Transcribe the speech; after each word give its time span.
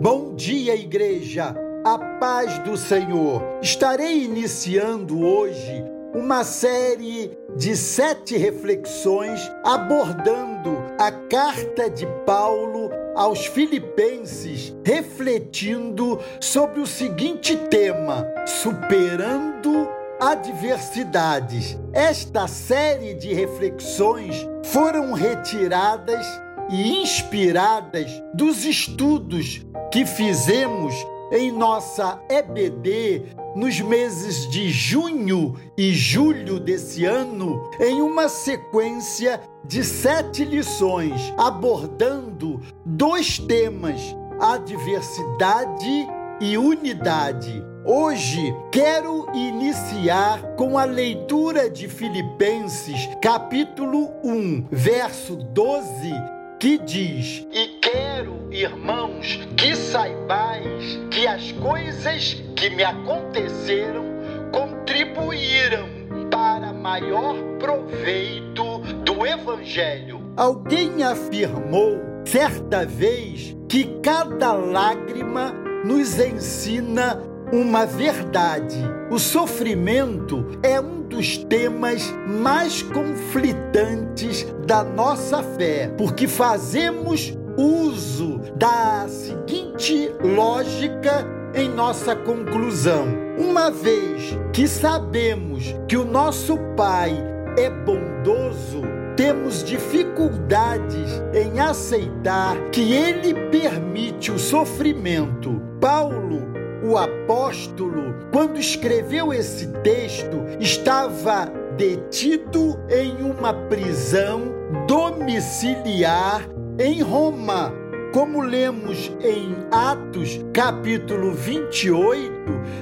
Bom 0.00 0.34
dia, 0.34 0.74
igreja. 0.74 1.56
A 1.82 1.98
paz 2.18 2.58
do 2.58 2.76
Senhor. 2.76 3.42
Estarei 3.62 4.24
iniciando 4.24 5.18
hoje 5.24 5.82
uma 6.14 6.44
série 6.44 7.30
de 7.56 7.74
sete 7.74 8.36
reflexões 8.36 9.50
abordando 9.64 10.76
a 10.98 11.10
carta 11.10 11.88
de 11.88 12.06
Paulo 12.26 12.90
aos 13.14 13.46
Filipenses, 13.46 14.76
refletindo 14.84 16.20
sobre 16.40 16.80
o 16.80 16.86
seguinte 16.86 17.56
tema: 17.56 18.26
superando 18.44 19.88
adversidades. 20.20 21.78
Esta 21.94 22.46
série 22.46 23.14
de 23.14 23.32
reflexões 23.32 24.46
foram 24.62 25.14
retiradas 25.14 26.26
e 26.68 27.02
inspiradas 27.02 28.10
dos 28.34 28.64
estudos 28.64 29.64
que 29.92 30.04
fizemos 30.04 30.94
em 31.32 31.50
nossa 31.50 32.20
EBD 32.28 33.22
nos 33.54 33.80
meses 33.80 34.48
de 34.50 34.70
junho 34.70 35.56
e 35.76 35.92
julho 35.92 36.60
desse 36.60 37.04
ano, 37.04 37.70
em 37.80 38.02
uma 38.02 38.28
sequência 38.28 39.40
de 39.64 39.82
sete 39.82 40.44
lições, 40.44 41.32
abordando 41.38 42.60
dois 42.84 43.38
temas: 43.38 44.00
adversidade 44.38 46.06
e 46.40 46.58
unidade. 46.58 47.64
Hoje 47.84 48.54
quero 48.70 49.26
iniciar 49.32 50.42
com 50.56 50.76
a 50.76 50.84
leitura 50.84 51.70
de 51.70 51.88
Filipenses, 51.88 53.08
capítulo 53.22 54.12
1, 54.24 54.66
verso 54.70 55.36
12, 55.36 56.12
que 56.58 56.78
diz: 56.78 57.46
E 57.52 57.78
quero, 57.80 58.48
irmãos, 58.50 59.38
que 59.56 59.74
saibais 59.74 60.98
que 61.10 61.26
as 61.26 61.52
coisas 61.52 62.42
que 62.54 62.70
me 62.70 62.84
aconteceram 62.84 64.04
contribuíram 64.52 65.86
para 66.30 66.72
maior 66.72 67.36
proveito 67.58 68.78
do 69.04 69.26
Evangelho. 69.26 70.20
Alguém 70.36 71.02
afirmou 71.02 71.98
certa 72.24 72.84
vez 72.84 73.56
que 73.68 73.84
cada 74.02 74.52
lágrima 74.52 75.52
nos 75.84 76.18
ensina 76.18 77.22
uma 77.52 77.86
verdade. 77.86 78.78
O 79.10 79.18
sofrimento 79.18 80.46
é 80.62 80.80
um 80.80 81.02
dos 81.02 81.38
temas 81.38 82.12
mais 82.26 82.82
conflitantes 82.82 84.46
da 84.66 84.82
nossa 84.82 85.42
fé, 85.42 85.92
porque 85.96 86.26
fazemos 86.26 87.36
uso 87.56 88.40
da 88.56 89.06
seguinte 89.08 90.10
lógica 90.22 91.26
em 91.54 91.68
nossa 91.70 92.14
conclusão. 92.14 93.06
Uma 93.38 93.70
vez 93.70 94.36
que 94.52 94.66
sabemos 94.68 95.74
que 95.88 95.96
o 95.96 96.04
nosso 96.04 96.58
Pai 96.76 97.16
é 97.56 97.70
bondoso, 97.70 98.82
temos 99.16 99.64
dificuldades 99.64 101.22
em 101.32 101.58
aceitar 101.58 102.56
que 102.70 102.92
ele 102.92 103.32
permite 103.50 104.30
o 104.30 104.38
sofrimento. 104.38 105.62
Paulo 105.80 106.55
o 106.82 106.96
apóstolo, 106.96 108.14
quando 108.32 108.58
escreveu 108.58 109.32
esse 109.32 109.68
texto, 109.82 110.44
estava 110.60 111.46
detido 111.76 112.78
em 112.88 113.22
uma 113.22 113.52
prisão 113.52 114.54
domiciliar 114.86 116.48
em 116.78 117.02
Roma, 117.02 117.72
como 118.12 118.40
lemos 118.40 119.12
em 119.20 119.56
Atos, 119.70 120.40
capítulo 120.52 121.32
28, 121.32 122.32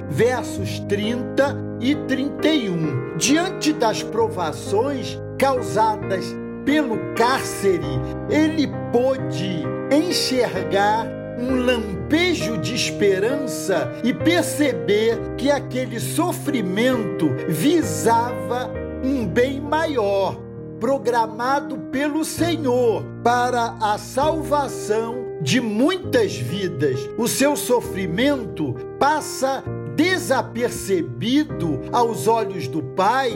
versos 0.09 0.79
30 0.81 1.57
e 1.81 1.95
31. 1.95 3.17
Diante 3.17 3.73
das 3.73 4.01
provações 4.03 5.19
causadas 5.37 6.25
pelo 6.65 6.97
cárcere, 7.15 7.85
ele 8.29 8.67
pôde 8.91 9.63
enxergar 9.91 11.05
um 11.37 11.55
lampejo 11.57 11.94
de 11.94 11.94
esperança 12.75 13.91
e 14.03 14.13
perceber 14.13 15.17
que 15.37 15.49
aquele 15.49 15.99
sofrimento 15.99 17.29
visava 17.47 18.69
um 19.03 19.25
bem 19.25 19.61
maior, 19.61 20.37
programado 20.79 21.77
pelo 21.91 22.25
Senhor 22.25 23.03
para 23.23 23.77
a 23.81 23.97
salvação 23.97 25.25
de 25.41 25.61
muitas 25.61 26.35
vidas. 26.35 26.99
O 27.17 27.27
seu 27.27 27.55
sofrimento 27.55 28.75
passa 28.99 29.63
desapercebido 29.95 31.81
aos 31.91 32.27
olhos 32.27 32.67
do 32.67 32.83
Pai 32.83 33.31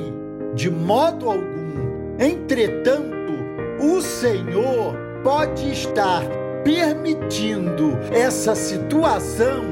de 0.53 0.69
modo 0.69 1.29
algum. 1.29 2.19
Entretanto, 2.19 3.33
o 3.79 4.01
Senhor 4.01 4.95
pode 5.23 5.71
estar 5.71 6.23
permitindo 6.63 7.97
essa 8.11 8.55
situação 8.55 9.63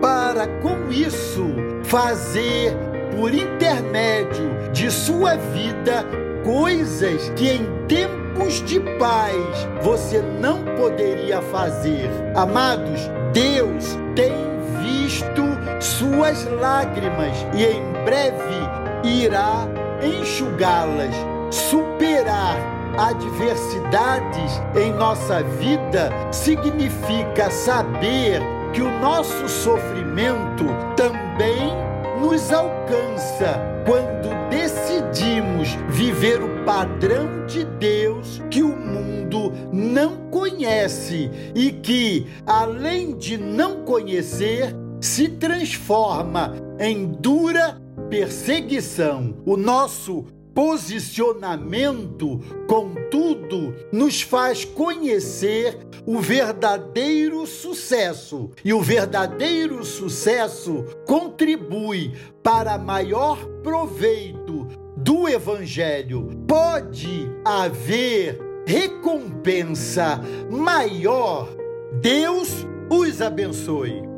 para, 0.00 0.46
com 0.60 0.90
isso, 0.90 1.44
fazer 1.84 2.76
por 3.16 3.32
intermédio 3.32 4.70
de 4.72 4.90
sua 4.90 5.36
vida 5.36 6.04
coisas 6.44 7.30
que 7.36 7.50
em 7.50 7.66
tempos 7.86 8.62
de 8.64 8.80
paz 8.98 9.36
você 9.82 10.20
não 10.40 10.64
poderia 10.76 11.40
fazer. 11.42 12.10
Amados, 12.34 13.00
Deus 13.32 13.96
tem 14.16 14.32
visto 14.80 15.42
suas 15.80 16.44
lágrimas 16.60 17.36
e 17.54 17.64
em 17.64 17.92
breve 18.04 18.82
irá 19.04 19.68
enxugá-las, 20.02 21.14
superar 21.50 22.71
adversidades 22.98 24.60
em 24.74 24.92
nossa 24.92 25.42
vida 25.42 26.10
significa 26.32 27.50
saber 27.50 28.40
que 28.72 28.82
o 28.82 29.00
nosso 29.00 29.48
sofrimento 29.48 30.64
também 30.96 31.72
nos 32.20 32.52
alcança 32.52 33.60
quando 33.86 34.28
decidimos 34.48 35.68
viver 35.88 36.42
o 36.42 36.64
padrão 36.64 37.46
de 37.46 37.64
Deus 37.64 38.40
que 38.50 38.62
o 38.62 38.76
mundo 38.76 39.52
não 39.72 40.28
conhece 40.30 41.30
e 41.54 41.72
que, 41.72 42.26
além 42.46 43.16
de 43.16 43.36
não 43.36 43.84
conhecer, 43.84 44.74
se 45.00 45.28
transforma 45.28 46.54
em 46.78 47.06
dura 47.06 47.80
perseguição. 48.08 49.34
O 49.44 49.56
nosso 49.56 50.26
posicionamento, 50.54 52.40
contudo, 52.66 53.74
nos 53.92 54.22
faz 54.22 54.64
conhecer 54.64 55.78
o 56.06 56.18
verdadeiro 56.20 57.46
sucesso. 57.46 58.50
E 58.64 58.72
o 58.72 58.80
verdadeiro 58.80 59.84
sucesso 59.84 60.84
contribui 61.06 62.12
para 62.42 62.78
maior 62.78 63.44
proveito 63.62 64.66
do 64.96 65.28
Evangelho. 65.28 66.28
Pode 66.46 67.30
haver 67.44 68.38
recompensa 68.66 70.20
maior. 70.50 71.48
Deus 72.00 72.66
os 72.90 73.20
abençoe. 73.20 74.11